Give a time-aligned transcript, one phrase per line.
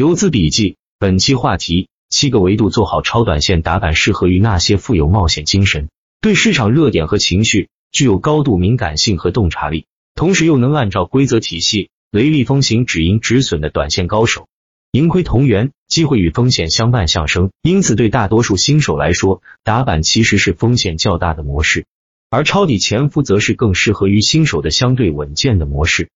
[0.00, 5.90] 游资笔记，本期话题：七个维度做好超短线打板，适合于那些富有冒险精神、
[6.22, 9.84] 对市场热点和情绪具有高度敏感性和洞察力，
[10.14, 14.48] 同时又能按照规则体系雷厉风行、止盈止损的短线高手。
[14.90, 21.84] 盈亏同源，机会与风险相伴相生，因此对大多数新手来说，打板其实是风险较大的模式，
[22.30, 26.08] 而抄底潜伏则是更适合于新手的相对稳健的模式。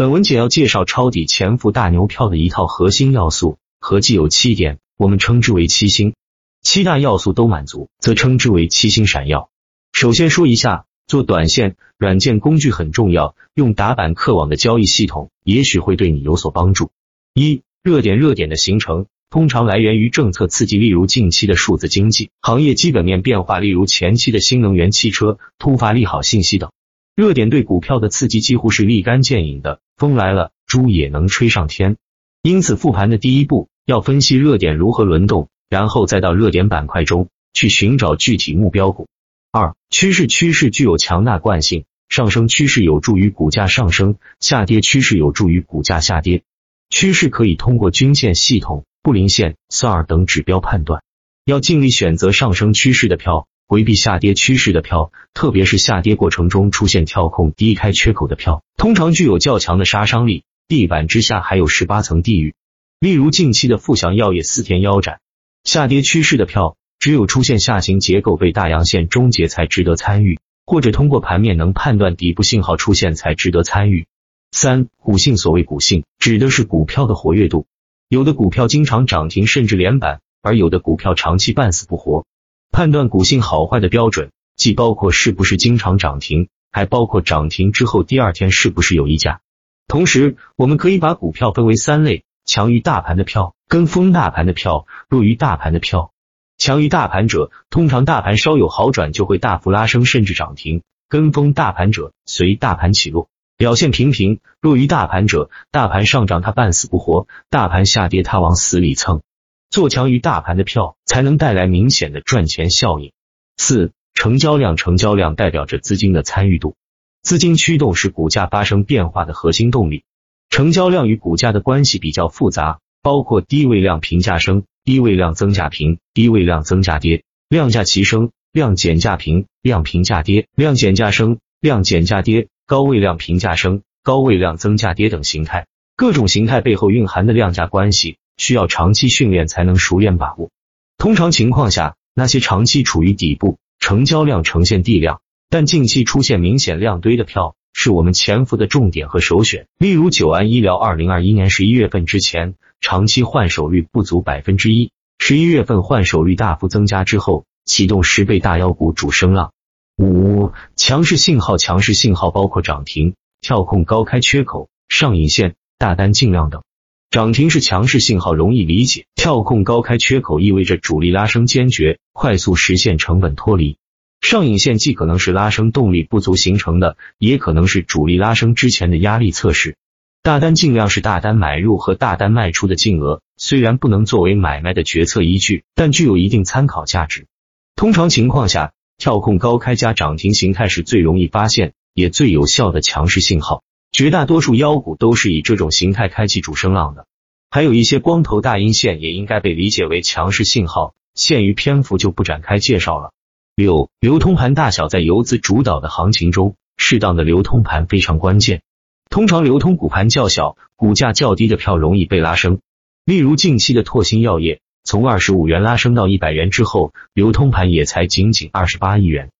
[0.00, 6.14] 本文简要介绍抄底潜伏大牛票的一套核心要素，合计有七点，我们称之为七星。
[6.62, 9.50] 七大要素都满足，则称之为七星闪耀。
[9.92, 16.92] 首先说一下，做短线软件工具很重要，用打板客网的交易系统，也许会对你有所帮助。
[17.34, 26.70] 一热点热点的形成通常来源于政策刺激，例如近期的数字经济、行业基本面变化，例如前期的新能源汽车、突发利好信息等。
[27.16, 31.98] 热点对股票的刺激几乎是立竿见影的，风来了，猪也能吹上天。
[32.40, 39.08] 因此，复盘的第一步要分析热点如何轮动，然后再到热点板块中去寻找具体目标股。
[39.52, 46.44] 二、趋势趋势具有强大惯性，上升趋势有助于股价上升，下跌趋势有助于股价下跌。
[46.88, 51.02] 趋势可以通过均线系统、布林线、SAR 等指标判断，
[51.44, 60.42] 要尽力选择上升趋势的票，回避下跌趋势的票，特别是下跌过程中出现跳空低开缺口的票，通常具有较强的杀伤力。
[60.66, 62.56] 地板之下还有十八层地狱，
[62.98, 65.20] 例如近期的富祥药业四天腰斩，
[65.62, 74.08] 下跌趋势的票，只有出现下行结构被大阳线终结才值得参与，或者通过盘面能判断底部信号出现才值得参与。
[74.50, 77.66] 三股性，所谓股性，指的是股票的活跃度。
[78.08, 82.26] 有的股票经常涨停甚至连板，而有的股票长期半死不活。
[82.72, 89.40] 判断股性好坏的标准，既包括是不是经常涨停，还包括涨停之后第二天是不是有溢价。
[89.88, 96.12] 同时，我们可以把股票分为三类：强于大盘的票，跟风大盘的票，弱于大盘的票。
[96.58, 103.28] 强于大盘者，通常大盘稍有好转就会大幅拉升甚至涨停；跟风大盘者，随大盘起落。
[103.56, 109.22] 表现平平，弱于大盘者，大盘上涨它半死不活，大盘下跌它往死里蹭。
[109.70, 113.12] 做强于大盘的票，才能带来明显的赚钱效应。
[113.56, 116.74] 四、成交量，成交量代表着资金的参与度，
[117.22, 120.02] 资金驱动是股价发生变化的核心动力。
[120.48, 132.48] 成交量与股价的关系比较复杂，包括低位量平价升，低位量增价平，低位量增价跌，量价齐升，量减价平，量平价跌，量减价升，量减价跌。
[132.66, 135.66] 高位量平价升，高位量增价跌等形态，
[135.96, 140.50] 各种形态背后蕴含的量价关系，需要长期训练才能熟练把握。
[140.96, 145.20] 通常情况下，那些长期处于底部，成交量呈现地量，
[145.50, 149.66] 但近期出现明显量堆的票，是我们潜伏的重点和首选。
[149.76, 159.52] 例如九安医疗，二零二一年十一月份之前，长期换手率不足百分之一，十一月份换手率大幅增加之后，启动十倍大妖股主升浪。
[159.98, 166.62] 五强势信号，强势信号包括涨停、跳空高开缺口、上影线、大单进量等。
[167.10, 173.78] 涨停是强势信号，容易理解；跳空高开缺口意味着主力拉升坚决，快速实现成本脱离。
[174.20, 179.76] 上影线既可能是拉升动力不足形成的，也可能是主力拉升之前的压力测试。
[180.22, 187.26] 大单尽量是大单买入和大单卖出的净额，虽然不能作为买卖的决策依据，但具有一定参考价值。
[187.74, 188.72] 通常情况下。
[188.98, 193.62] 跳空高开加涨停形态是最容易发现也最有效的强势信号，
[193.92, 197.06] 绝大多数妖股都是以这种形态开启主升浪的。
[197.50, 203.12] 还有一些光头大阴线也应该被理解为强势信号，限于篇幅就不展开介绍了。
[203.56, 208.62] 六流通盘大小在游资主导的行情中，适当的流通盘非常关键。
[209.10, 212.60] 通常流通股盘较小、股价较低的票容易被拉升，
[213.04, 214.60] 例如近期的拓新药业。
[214.84, 219.30] 从二十五元拉升到一百元之后，流通盘也才仅仅二十八亿元。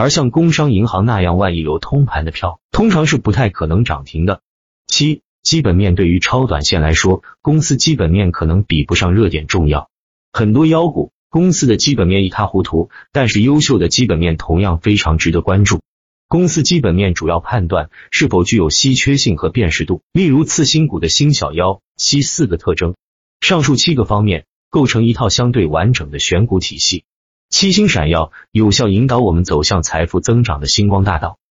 [0.00, 4.40] 而像工商银行那样万亿流通盘的票，通常是不太可能涨停的。
[4.86, 9.90] 七，基本面对于超短线来说，公司基本面可能比不上热点重要。
[10.32, 15.82] 很多妖股公司的基本面一塌糊涂，但是优秀的基本面同样非常值得关注。
[16.28, 22.94] 公司基本面主要判断是否具有稀缺性和辨识度，例如次新股的新小妖，七四个特征。
[23.42, 24.46] 上述七个方面。
[24.72, 27.02] 构成一套相对完整的选股体系，
[27.50, 31.40] 七星闪耀，有效引导我们走向财富增长的星光大道。